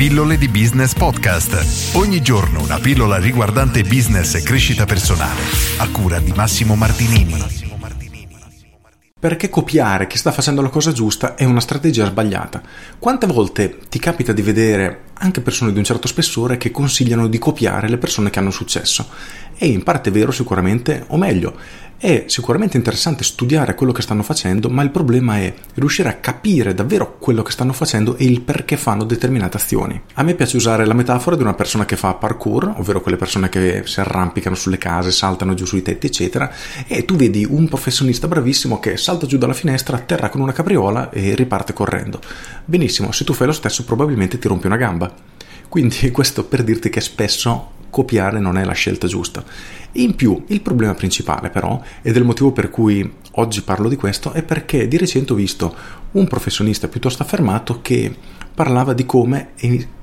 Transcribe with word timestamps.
Pillole 0.00 0.38
di 0.38 0.48
Business 0.48 0.94
Podcast. 0.94 1.94
Ogni 1.94 2.22
giorno 2.22 2.62
una 2.62 2.78
pillola 2.78 3.18
riguardante 3.18 3.82
business 3.82 4.34
e 4.34 4.42
crescita 4.42 4.86
personale. 4.86 5.42
A 5.76 5.90
cura 5.90 6.18
di 6.18 6.32
Massimo 6.32 6.74
Martinini. 6.74 7.34
Perché 9.20 9.50
copiare 9.50 10.06
chi 10.06 10.16
sta 10.16 10.32
facendo 10.32 10.62
la 10.62 10.70
cosa 10.70 10.92
giusta 10.92 11.34
è 11.34 11.44
una 11.44 11.60
strategia 11.60 12.06
sbagliata. 12.06 12.62
Quante 12.98 13.26
volte 13.26 13.76
ti 13.90 13.98
capita 13.98 14.32
di 14.32 14.40
vedere 14.40 15.09
anche 15.22 15.40
persone 15.40 15.72
di 15.72 15.78
un 15.78 15.84
certo 15.84 16.08
spessore 16.08 16.56
che 16.56 16.70
consigliano 16.70 17.28
di 17.28 17.38
copiare 17.38 17.88
le 17.88 17.98
persone 17.98 18.30
che 18.30 18.38
hanno 18.38 18.50
successo? 18.50 19.08
E 19.56 19.66
in 19.66 19.82
parte 19.82 20.08
è 20.08 20.12
vero 20.12 20.32
sicuramente, 20.32 21.04
o 21.08 21.18
meglio, 21.18 21.54
è 22.00 22.24
sicuramente 22.28 22.78
interessante 22.78 23.24
studiare 23.24 23.74
quello 23.74 23.92
che 23.92 24.00
stanno 24.00 24.22
facendo, 24.22 24.70
ma 24.70 24.82
il 24.82 24.88
problema 24.88 25.36
è 25.36 25.52
riuscire 25.74 26.08
a 26.08 26.14
capire 26.14 26.72
davvero 26.72 27.18
quello 27.18 27.42
che 27.42 27.50
stanno 27.52 27.74
facendo 27.74 28.16
e 28.16 28.24
il 28.24 28.40
perché 28.40 28.78
fanno 28.78 29.04
determinate 29.04 29.58
azioni. 29.58 30.00
A 30.14 30.22
me 30.22 30.34
piace 30.34 30.56
usare 30.56 30.86
la 30.86 30.94
metafora 30.94 31.36
di 31.36 31.42
una 31.42 31.52
persona 31.52 31.84
che 31.84 31.96
fa 31.96 32.14
parkour, 32.14 32.76
ovvero 32.78 33.02
quelle 33.02 33.18
persone 33.18 33.50
che 33.50 33.82
si 33.84 34.00
arrampicano 34.00 34.56
sulle 34.56 34.78
case, 34.78 35.10
saltano 35.10 35.52
giù 35.52 35.66
sui 35.66 35.82
tetti, 35.82 36.06
eccetera, 36.06 36.50
e 36.86 37.04
tu 37.04 37.16
vedi 37.16 37.46
un 37.46 37.68
professionista 37.68 38.26
bravissimo 38.26 38.80
che 38.80 38.96
salta 38.96 39.26
giù 39.26 39.36
dalla 39.36 39.52
finestra, 39.52 39.98
atterra 39.98 40.30
con 40.30 40.40
una 40.40 40.52
capriola 40.52 41.10
e 41.10 41.34
riparte 41.34 41.74
correndo. 41.74 42.18
Benissimo, 42.64 43.12
se 43.12 43.24
tu 43.24 43.34
fai 43.34 43.48
lo 43.48 43.52
stesso 43.52 43.84
probabilmente 43.84 44.38
ti 44.38 44.48
rompi 44.48 44.68
una 44.68 44.76
gamba. 44.78 45.09
Quindi 45.68 46.10
questo 46.12 46.44
per 46.44 46.62
dirti 46.62 46.90
che 46.90 47.00
spesso 47.00 47.78
copiare 47.90 48.40
non 48.40 48.56
è 48.56 48.64
la 48.64 48.72
scelta 48.72 49.06
giusta. 49.06 49.44
In 49.92 50.14
più, 50.14 50.44
il 50.48 50.60
problema 50.60 50.94
principale 50.94 51.50
però, 51.50 51.80
ed 52.02 52.14
è 52.14 52.18
il 52.18 52.24
motivo 52.24 52.52
per 52.52 52.70
cui 52.70 53.12
oggi 53.32 53.62
parlo 53.62 53.88
di 53.88 53.96
questo, 53.96 54.32
è 54.32 54.42
perché 54.42 54.86
di 54.86 54.96
recente 54.96 55.32
ho 55.32 55.36
visto 55.36 55.74
un 56.12 56.26
professionista 56.26 56.88
piuttosto 56.88 57.22
affermato 57.22 57.80
che 57.82 58.14
parlava 58.54 58.92
di 58.92 59.06
come 59.06 59.52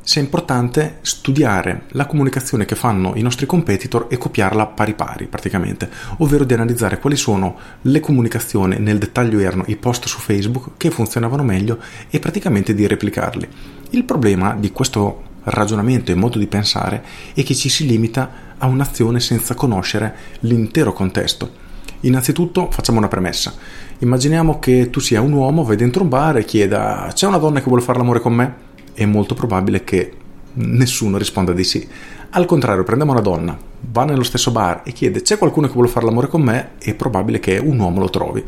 sia 0.01 0.21
importante 0.21 0.99
studiare 1.01 1.83
la 1.89 2.05
comunicazione 2.05 2.65
che 2.65 2.75
fanno 2.75 3.13
i 3.15 3.21
nostri 3.21 3.45
competitor 3.45 4.07
e 4.09 4.17
copiarla 4.17 4.65
pari 4.67 4.93
pari 4.93 5.27
praticamente, 5.27 5.89
ovvero 6.17 6.43
di 6.43 6.53
analizzare 6.53 6.99
quali 6.99 7.17
sono 7.17 7.57
le 7.81 7.99
comunicazioni 7.99 8.79
nel 8.79 8.97
dettaglio 8.97 9.39
erano 9.39 9.63
i 9.67 9.75
post 9.75 10.05
su 10.07 10.19
Facebook 10.19 10.71
che 10.77 10.91
funzionavano 10.91 11.43
meglio 11.43 11.77
e 12.09 12.19
praticamente 12.19 12.73
di 12.73 12.87
replicarli. 12.87 13.47
Il 13.91 14.05
problema 14.05 14.55
di 14.55 14.71
questo 14.71 15.26
ragionamento 15.47 16.11
e 16.11 16.15
modo 16.15 16.37
di 16.37 16.47
pensare 16.47 17.03
è 17.33 17.43
che 17.43 17.55
ci 17.55 17.69
si 17.69 17.85
limita 17.85 18.45
a 18.57 18.67
un'azione 18.67 19.19
senza 19.19 19.53
conoscere 19.53 20.15
l'intero 20.41 20.93
contesto. 20.93 21.65
Innanzitutto 22.01 22.69
facciamo 22.71 22.97
una 22.97 23.07
premessa. 23.07 23.53
Immaginiamo 23.99 24.59
che 24.59 24.89
tu 24.89 24.99
sia 24.99 25.21
un 25.21 25.31
uomo, 25.31 25.63
vai 25.63 25.75
dentro 25.75 26.03
un 26.03 26.09
bar 26.09 26.37
e 26.37 26.45
chieda 26.45 27.09
c'è 27.13 27.27
una 27.27 27.37
donna 27.37 27.59
che 27.59 27.67
vuole 27.67 27.81
fare 27.81 27.97
l'amore 27.97 28.19
con 28.19 28.33
me? 28.33 28.55
È 28.93 29.05
molto 29.05 29.33
probabile 29.33 29.83
che 29.83 30.13
nessuno 30.53 31.17
risponda 31.17 31.53
di 31.53 31.63
sì. 31.63 31.87
Al 32.31 32.45
contrario, 32.45 32.83
prendiamo 32.83 33.13
una 33.13 33.21
donna, 33.21 33.57
va 33.91 34.05
nello 34.05 34.23
stesso 34.23 34.51
bar 34.51 34.81
e 34.83 34.91
chiede 34.91 35.21
c'è 35.21 35.37
qualcuno 35.37 35.67
che 35.67 35.73
vuole 35.73 35.87
fare 35.87 36.05
l'amore 36.05 36.27
con 36.27 36.41
me? 36.41 36.71
È 36.77 36.93
probabile 36.93 37.39
che 37.39 37.57
un 37.57 37.79
uomo 37.79 37.99
lo 37.99 38.09
trovi. 38.09 38.43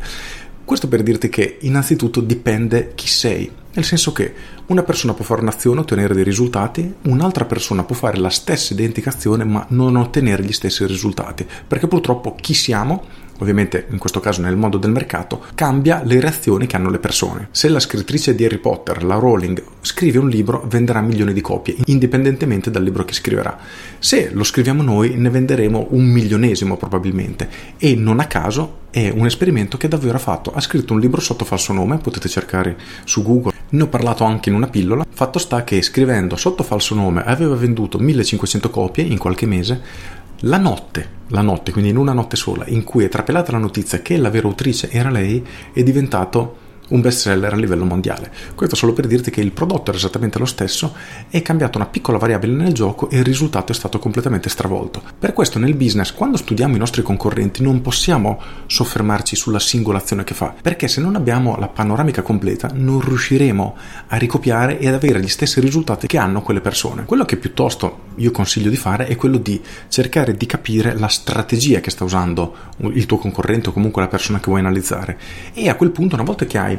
Questo 0.64 0.86
per 0.86 1.02
dirti 1.02 1.28
che 1.28 1.58
innanzitutto 1.62 2.20
dipende 2.20 2.92
chi 2.94 3.08
sei, 3.08 3.50
nel 3.72 3.84
senso 3.84 4.12
che 4.12 4.34
una 4.66 4.82
persona 4.82 5.14
può 5.14 5.24
fare 5.24 5.42
un'azione 5.42 5.78
e 5.78 5.82
ottenere 5.82 6.14
dei 6.14 6.24
risultati, 6.24 6.94
un'altra 7.02 7.44
persona 7.44 7.84
può 7.84 7.94
fare 7.94 8.18
la 8.18 8.30
stessa 8.30 8.72
identica 8.72 9.10
azione 9.10 9.44
ma 9.44 9.64
non 9.70 9.96
ottenere 9.96 10.44
gli 10.44 10.52
stessi 10.52 10.84
risultati, 10.86 11.46
perché 11.66 11.86
purtroppo 11.86 12.34
chi 12.34 12.54
siamo 12.54 13.04
ovviamente 13.40 13.86
in 13.90 13.98
questo 13.98 14.20
caso 14.20 14.40
nel 14.42 14.56
mondo 14.56 14.78
del 14.78 14.90
mercato, 14.90 15.44
cambia 15.54 16.02
le 16.04 16.20
reazioni 16.20 16.66
che 16.66 16.76
hanno 16.76 16.90
le 16.90 16.98
persone. 16.98 17.48
Se 17.50 17.68
la 17.68 17.80
scrittrice 17.80 18.34
di 18.34 18.44
Harry 18.44 18.58
Potter, 18.58 19.02
la 19.02 19.16
Rowling, 19.16 19.62
scrive 19.80 20.18
un 20.18 20.28
libro, 20.28 20.64
venderà 20.68 21.00
milioni 21.00 21.32
di 21.32 21.40
copie, 21.40 21.76
indipendentemente 21.86 22.70
dal 22.70 22.82
libro 22.82 23.04
che 23.04 23.14
scriverà. 23.14 23.58
Se 23.98 24.30
lo 24.32 24.44
scriviamo 24.44 24.82
noi, 24.82 25.16
ne 25.16 25.30
venderemo 25.30 25.88
un 25.90 26.04
milionesimo 26.04 26.76
probabilmente. 26.76 27.48
E 27.78 27.94
non 27.94 28.20
a 28.20 28.26
caso 28.26 28.78
è 28.90 29.10
un 29.14 29.26
esperimento 29.26 29.76
che 29.76 29.88
davvero 29.88 30.16
ha 30.16 30.20
fatto. 30.20 30.52
Ha 30.52 30.60
scritto 30.60 30.92
un 30.92 31.00
libro 31.00 31.20
sotto 31.20 31.44
falso 31.44 31.72
nome, 31.72 31.98
potete 31.98 32.28
cercare 32.28 32.76
su 33.04 33.22
Google. 33.22 33.59
Ne 33.72 33.82
ho 33.82 33.86
parlato 33.86 34.24
anche 34.24 34.48
in 34.48 34.56
una 34.56 34.68
pillola. 34.68 35.06
Fatto 35.08 35.38
sta 35.38 35.62
che 35.64 35.80
scrivendo 35.82 36.36
sotto 36.36 36.62
falso 36.62 36.94
nome 36.94 37.22
aveva 37.24 37.54
venduto 37.54 37.98
1500 37.98 38.68
copie 38.70 39.04
in 39.04 39.18
qualche 39.18 39.46
mese 39.46 39.80
la 40.44 40.56
notte, 40.56 41.08
la 41.28 41.42
notte, 41.42 41.70
quindi 41.70 41.90
in 41.90 41.96
una 41.96 42.12
notte 42.12 42.36
sola, 42.36 42.64
in 42.66 42.82
cui 42.82 43.04
è 43.04 43.08
trapelata 43.08 43.52
la 43.52 43.58
notizia 43.58 44.00
che 44.00 44.16
la 44.16 44.30
vera 44.30 44.48
autrice 44.48 44.90
era 44.90 45.10
lei, 45.10 45.44
è 45.72 45.82
diventato 45.82 46.68
un 46.90 47.00
best 47.00 47.20
seller 47.20 47.52
a 47.52 47.56
livello 47.56 47.84
mondiale. 47.84 48.30
Questo 48.54 48.76
solo 48.76 48.92
per 48.92 49.06
dirti 49.06 49.30
che 49.30 49.40
il 49.40 49.52
prodotto 49.52 49.90
era 49.90 49.98
esattamente 49.98 50.38
lo 50.38 50.44
stesso, 50.44 50.94
è 51.28 51.42
cambiata 51.42 51.78
una 51.78 51.86
piccola 51.86 52.18
variabile 52.18 52.52
nel 52.52 52.72
gioco 52.72 53.10
e 53.10 53.18
il 53.18 53.24
risultato 53.24 53.72
è 53.72 53.74
stato 53.74 53.98
completamente 53.98 54.48
stravolto. 54.48 55.02
Per 55.18 55.32
questo 55.32 55.58
nel 55.58 55.74
business, 55.74 56.12
quando 56.12 56.36
studiamo 56.36 56.76
i 56.76 56.78
nostri 56.78 57.02
concorrenti, 57.02 57.62
non 57.62 57.80
possiamo 57.80 58.40
soffermarci 58.66 59.36
sulla 59.36 59.58
singola 59.58 59.98
azione 59.98 60.24
che 60.24 60.34
fa, 60.34 60.54
perché 60.60 60.88
se 60.88 61.00
non 61.00 61.16
abbiamo 61.16 61.56
la 61.56 61.68
panoramica 61.68 62.22
completa 62.22 62.70
non 62.72 63.00
riusciremo 63.00 63.76
a 64.08 64.16
ricopiare 64.16 64.78
e 64.78 64.88
ad 64.88 64.94
avere 64.94 65.20
gli 65.20 65.28
stessi 65.28 65.60
risultati 65.60 66.06
che 66.06 66.18
hanno 66.18 66.42
quelle 66.42 66.60
persone. 66.60 67.04
Quello 67.04 67.24
che 67.24 67.36
piuttosto 67.36 68.08
io 68.20 68.30
consiglio 68.30 68.70
di 68.70 68.76
fare 68.76 69.06
è 69.06 69.16
quello 69.16 69.38
di 69.38 69.60
cercare 69.88 70.36
di 70.36 70.46
capire 70.46 70.96
la 70.96 71.08
strategia 71.08 71.80
che 71.80 71.90
sta 71.90 72.04
usando 72.04 72.54
il 72.92 73.06
tuo 73.06 73.18
concorrente 73.18 73.70
o 73.70 73.72
comunque 73.72 74.02
la 74.02 74.08
persona 74.08 74.38
che 74.38 74.46
vuoi 74.46 74.60
analizzare. 74.60 75.18
E 75.52 75.68
a 75.68 75.74
quel 75.74 75.90
punto 75.90 76.14
una 76.14 76.24
volta 76.24 76.44
che 76.44 76.58
hai 76.58 76.78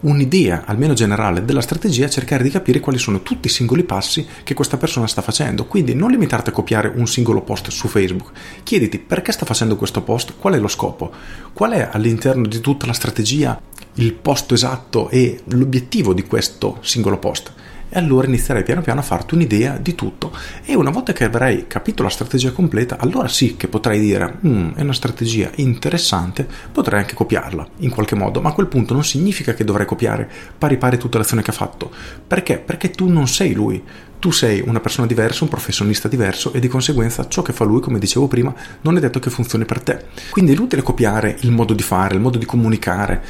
un'idea 0.00 0.64
almeno 0.66 0.94
generale 0.94 1.44
della 1.44 1.60
strategia, 1.60 2.08
cercare 2.08 2.42
di 2.42 2.50
capire 2.50 2.80
quali 2.80 2.98
sono 2.98 3.22
tutti 3.22 3.46
i 3.46 3.50
singoli 3.50 3.84
passi 3.84 4.26
che 4.42 4.54
questa 4.54 4.76
persona 4.76 5.06
sta 5.06 5.22
facendo. 5.22 5.66
Quindi 5.66 5.94
non 5.94 6.10
limitarti 6.10 6.50
a 6.50 6.52
copiare 6.52 6.92
un 6.94 7.06
singolo 7.06 7.42
post 7.42 7.68
su 7.70 7.88
Facebook, 7.88 8.30
chiediti 8.62 8.98
perché 8.98 9.32
sta 9.32 9.46
facendo 9.46 9.76
questo 9.76 10.02
post, 10.02 10.34
qual 10.38 10.54
è 10.54 10.58
lo 10.58 10.68
scopo, 10.68 11.12
qual 11.52 11.72
è 11.72 11.88
all'interno 11.90 12.46
di 12.46 12.60
tutta 12.60 12.86
la 12.86 12.92
strategia 12.92 13.60
il 13.96 14.14
posto 14.14 14.54
esatto 14.54 15.10
e 15.10 15.40
l'obiettivo 15.44 16.14
di 16.14 16.24
questo 16.24 16.78
singolo 16.80 17.18
post 17.18 17.52
e 17.92 17.98
allora 17.98 18.26
inizierai 18.26 18.62
piano 18.62 18.80
piano 18.80 19.00
a 19.00 19.02
farti 19.02 19.34
un'idea 19.34 19.76
di 19.76 19.94
tutto. 19.94 20.34
E 20.64 20.74
una 20.74 20.90
volta 20.90 21.12
che 21.12 21.24
avrai 21.24 21.66
capito 21.66 22.02
la 22.02 22.08
strategia 22.08 22.50
completa 22.52 22.96
allora 22.98 23.28
sì 23.28 23.54
che 23.56 23.68
potrai 23.68 24.00
dire 24.00 24.38
mm, 24.46 24.72
è 24.76 24.80
una 24.80 24.94
strategia 24.94 25.50
interessante 25.56 26.48
potrai 26.72 27.00
anche 27.00 27.14
copiarla 27.14 27.66
in 27.78 27.90
qualche 27.90 28.14
modo. 28.14 28.40
Ma 28.40 28.48
a 28.48 28.52
quel 28.54 28.66
punto 28.66 28.94
non 28.94 29.04
significa 29.04 29.52
che 29.52 29.64
dovrai 29.64 29.84
copiare 29.84 30.28
pari 30.56 30.78
pari 30.78 30.96
tutta 30.96 31.18
l'azione 31.18 31.42
che 31.42 31.50
ha 31.50 31.54
fatto. 31.54 31.90
Perché? 32.26 32.60
perché 32.72 32.90
tu 32.90 33.08
non 33.08 33.28
sei 33.28 33.52
lui. 33.52 33.82
Tu 34.18 34.30
sei 34.30 34.62
una 34.64 34.78
persona 34.78 35.08
diversa, 35.08 35.42
un 35.42 35.50
professionista 35.50 36.06
diverso 36.06 36.52
e 36.52 36.60
di 36.60 36.68
conseguenza 36.68 37.26
ciò 37.28 37.42
che 37.42 37.52
fa 37.52 37.64
lui, 37.64 37.80
come 37.80 37.98
dicevo 37.98 38.28
prima, 38.28 38.54
non 38.82 38.96
è 38.96 39.00
detto 39.00 39.18
che 39.18 39.30
funzioni 39.30 39.64
per 39.64 39.82
te. 39.82 40.04
Quindi 40.30 40.52
è 40.52 40.54
inutile 40.54 40.80
copiare 40.80 41.36
il 41.40 41.50
modo 41.50 41.74
di 41.74 41.82
fare, 41.82 42.14
il 42.14 42.20
modo 42.20 42.38
di 42.38 42.44
comunicare, 42.44 43.22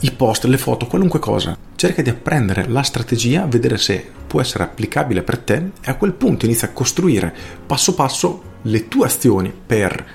i 0.00 0.12
post, 0.12 0.44
le 0.44 0.58
foto, 0.58 0.86
qualunque 0.86 1.18
cosa. 1.18 1.56
Cerca 1.74 2.02
di 2.02 2.10
apprendere 2.10 2.68
la 2.68 2.82
strategia, 2.82 3.46
vedere 3.46 3.78
se 3.78 4.04
può 4.26 4.40
essere 4.40 4.64
applicabile 4.64 5.22
per 5.22 5.38
te 5.38 5.56
e 5.80 5.90
a 5.90 5.96
quel 5.96 6.12
punto 6.12 6.44
inizia 6.44 6.68
a 6.68 6.72
costruire 6.72 7.34
passo 7.66 7.94
passo 7.94 8.42
le 8.62 8.88
tue 8.88 9.06
azioni 9.06 9.52
per 9.66 10.06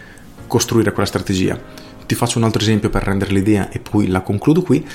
costruire 0.47 0.91
quella 0.91 1.07
strategia. 1.07 1.59
Ti 2.05 2.16
faccio 2.16 2.38
un 2.38 2.43
altro 2.43 2.61
esempio 2.61 2.89
per 2.89 3.03
rendere 3.03 3.31
l'idea 3.31 3.69
e 3.69 3.79
poi 3.79 4.07
la 4.07 4.22
concludo 4.22 4.61
qui 4.61 4.85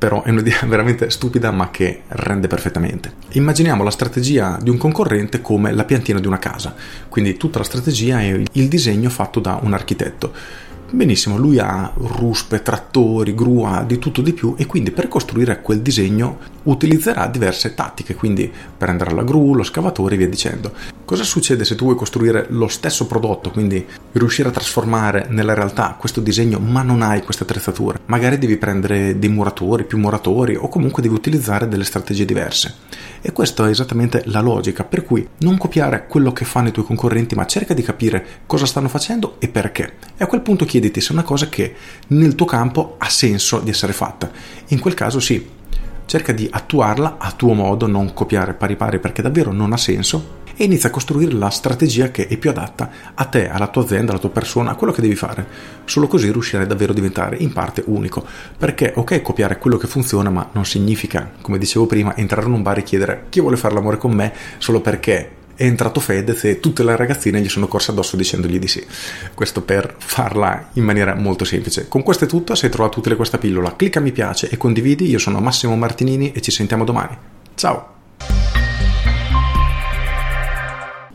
però 0.00 0.22
è 0.22 0.30
un'idea 0.30 0.60
veramente 0.64 1.10
stupida 1.10 1.50
ma 1.50 1.70
che 1.70 2.02
rende 2.08 2.46
perfettamente. 2.46 3.12
Immaginiamo 3.32 3.84
la 3.84 3.90
strategia 3.90 4.58
di 4.60 4.70
un 4.70 4.78
concorrente 4.78 5.42
come 5.42 5.72
la 5.72 5.84
piantina 5.84 6.18
di 6.18 6.26
una 6.26 6.38
casa, 6.38 6.74
quindi 7.08 7.36
tutta 7.36 7.58
la 7.58 7.64
strategia 7.64 8.20
è 8.20 8.42
il 8.52 8.68
disegno 8.68 9.10
fatto 9.10 9.40
da 9.40 9.60
un 9.62 9.74
architetto 9.74 10.32
Benissimo, 10.92 11.36
lui 11.36 11.60
ha 11.60 11.92
ruspe, 11.94 12.62
trattori, 12.62 13.32
gru, 13.32 13.62
ha 13.62 13.84
di 13.84 13.98
tutto 13.98 14.22
di 14.22 14.32
più 14.32 14.54
e 14.56 14.66
quindi 14.66 14.90
per 14.90 15.06
costruire 15.06 15.60
quel 15.60 15.82
disegno 15.82 16.38
utilizzerà 16.64 17.28
diverse 17.28 17.74
tattiche, 17.74 18.16
quindi 18.16 18.52
prendere 18.76 19.12
la 19.12 19.22
gru, 19.22 19.54
lo 19.54 19.62
scavatore 19.62 20.14
e 20.14 20.18
via 20.18 20.28
dicendo. 20.28 20.72
Cosa 21.04 21.22
succede 21.22 21.64
se 21.64 21.76
tu 21.76 21.84
vuoi 21.84 21.96
costruire 21.96 22.46
lo 22.50 22.66
stesso 22.66 23.06
prodotto, 23.06 23.50
quindi 23.50 23.86
riuscire 24.12 24.48
a 24.48 24.52
trasformare 24.52 25.26
nella 25.28 25.54
realtà 25.54 25.96
questo 25.98 26.20
disegno 26.20 26.58
ma 26.58 26.82
non 26.82 27.02
hai 27.02 27.22
queste 27.22 27.44
attrezzature? 27.44 28.00
Magari 28.06 28.38
devi 28.38 28.56
prendere 28.56 29.18
dei 29.18 29.28
muratori, 29.28 29.84
più 29.84 29.98
muratori 29.98 30.56
o 30.56 30.68
comunque 30.68 31.02
devi 31.02 31.14
utilizzare 31.14 31.68
delle 31.68 31.84
strategie 31.84 32.24
diverse. 32.24 32.74
E 33.22 33.32
questa 33.32 33.66
è 33.66 33.70
esattamente 33.70 34.22
la 34.26 34.40
logica, 34.40 34.84
per 34.84 35.04
cui 35.04 35.26
non 35.38 35.56
copiare 35.56 36.06
quello 36.06 36.32
che 36.32 36.44
fanno 36.44 36.68
i 36.68 36.72
tuoi 36.72 36.86
concorrenti 36.86 37.34
ma 37.34 37.46
cerca 37.46 37.74
di 37.74 37.82
capire 37.82 38.24
cosa 38.46 38.66
stanno 38.66 38.88
facendo 38.88 39.36
e 39.38 39.48
perché. 39.48 39.94
E 40.16 40.24
a 40.24 40.26
quel 40.26 40.40
punto 40.40 40.64
chiedi 40.64 40.79
chiediti 40.80 41.00
se 41.00 41.10
è 41.10 41.12
una 41.12 41.22
cosa 41.22 41.48
che 41.48 41.74
nel 42.08 42.34
tuo 42.34 42.46
campo 42.46 42.96
ha 42.98 43.08
senso 43.08 43.60
di 43.60 43.70
essere 43.70 43.92
fatta. 43.92 44.30
In 44.68 44.80
quel 44.80 44.94
caso 44.94 45.20
sì, 45.20 45.46
cerca 46.06 46.32
di 46.32 46.48
attuarla 46.50 47.16
a 47.18 47.30
tuo 47.32 47.52
modo, 47.52 47.86
non 47.86 48.14
copiare 48.14 48.54
pari 48.54 48.76
pari 48.76 48.98
perché 48.98 49.22
davvero 49.22 49.52
non 49.52 49.72
ha 49.72 49.76
senso 49.76 50.38
e 50.56 50.64
inizia 50.64 50.88
a 50.88 50.92
costruire 50.92 51.32
la 51.32 51.48
strategia 51.48 52.10
che 52.10 52.26
è 52.26 52.36
più 52.36 52.50
adatta 52.50 52.90
a 53.14 53.24
te, 53.24 53.48
alla 53.48 53.68
tua 53.68 53.82
azienda, 53.82 54.10
alla 54.12 54.20
tua 54.20 54.30
persona, 54.30 54.72
a 54.72 54.74
quello 54.74 54.92
che 54.92 55.00
devi 55.00 55.14
fare. 55.14 55.46
Solo 55.84 56.06
così 56.06 56.30
riuscirai 56.30 56.66
davvero 56.66 56.92
a 56.92 56.94
diventare 56.94 57.36
in 57.36 57.52
parte 57.52 57.82
unico. 57.86 58.24
Perché 58.58 58.92
ok 58.94 59.22
copiare 59.22 59.58
quello 59.58 59.78
che 59.78 59.86
funziona, 59.86 60.28
ma 60.28 60.48
non 60.52 60.66
significa, 60.66 61.30
come 61.40 61.56
dicevo 61.56 61.86
prima, 61.86 62.14
entrare 62.16 62.46
in 62.46 62.52
un 62.52 62.62
bar 62.62 62.78
e 62.78 62.82
chiedere 62.82 63.26
chi 63.30 63.40
vuole 63.40 63.56
fare 63.56 63.72
l'amore 63.72 63.96
con 63.96 64.12
me 64.12 64.32
solo 64.58 64.80
perché 64.80 65.38
è 65.60 65.64
entrato 65.64 66.00
Fedez 66.00 66.42
e 66.44 66.58
tutte 66.58 66.82
le 66.82 66.96
ragazzine 66.96 67.38
gli 67.38 67.48
sono 67.50 67.68
corse 67.68 67.90
addosso 67.90 68.16
dicendogli 68.16 68.58
di 68.58 68.66
sì. 68.66 68.82
Questo 69.34 69.60
per 69.60 69.94
farla 69.98 70.70
in 70.72 70.84
maniera 70.84 71.14
molto 71.14 71.44
semplice. 71.44 71.86
Con 71.86 72.02
questo 72.02 72.24
è 72.24 72.26
tutto, 72.26 72.54
se 72.54 72.64
hai 72.64 72.72
trovato 72.72 73.00
utile 73.00 73.14
questa 73.14 73.36
pillola, 73.36 73.76
clicca 73.76 74.00
mi 74.00 74.10
piace 74.10 74.48
e 74.48 74.56
condividi. 74.56 75.06
Io 75.10 75.18
sono 75.18 75.38
Massimo 75.38 75.76
Martinini 75.76 76.32
e 76.32 76.40
ci 76.40 76.50
sentiamo 76.50 76.84
domani. 76.84 77.14
Ciao! 77.56 77.92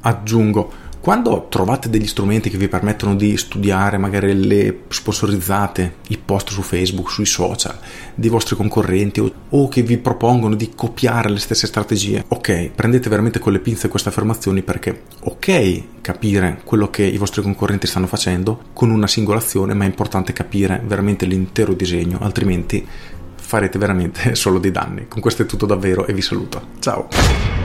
Aggiungo 0.01 0.71
quando 1.06 1.46
trovate 1.50 1.88
degli 1.88 2.07
strumenti 2.07 2.50
che 2.50 2.57
vi 2.57 2.68
permettono 2.68 3.13
di 3.13 3.38
studiare 3.38 4.00
magari 4.00 4.34
le 4.44 4.86
sponsorizzate, 4.88 5.98
i 6.07 6.18
post 6.18 6.50
su 6.50 6.63
Facebook, 6.63 7.12
sui 7.12 7.28
social, 7.28 7.78
dei 8.16 8.31
vostri 8.31 8.56
concorrenti 8.56 9.19
o, 9.19 9.31
o 9.50 9.68
che 9.68 9.84
vi 9.84 10.00
propongono 10.00 10.56
di 10.56 10.72
copiare 10.75 11.30
le 11.30 11.38
stesse 11.38 11.68
strategie, 11.68 12.25
ok, 12.28 12.72
prendete 12.74 13.07
veramente 13.07 13.38
con 13.38 13.52
le 13.52 13.60
pinze 13.60 13.88
queste 13.88 14.10
affermazioni 14.10 14.63
perché 14.63 15.04
ok 15.19 15.84
capire 16.02 16.62
quello 16.63 16.90
che 16.90 17.04
i 17.04 17.18
vostri 17.18 17.44
concorrenti 17.44 17.86
stanno 17.86 18.07
facendo 18.07 18.62
con 18.74 18.90
una 18.90 19.06
singola 19.06 19.38
azione, 19.38 19.75
ma 19.75 19.84
è 19.84 19.88
importante 19.88 20.34
capire 20.34 20.81
veramente 20.84 21.28
l'intero 21.28 21.75
disegno, 21.75 22.18
altrimenti 22.19 22.84
farete 23.36 23.78
veramente 23.78 24.34
solo 24.34 24.57
dei 24.57 24.72
danni. 24.72 25.06
Con 25.07 25.22
questo 25.22 25.44
è 25.44 25.46
tutto 25.46 25.68
davvero 25.68 26.07
e 26.07 26.13
vi 26.13 26.24
saluto. 26.24 26.69
Ciao! 26.80 27.64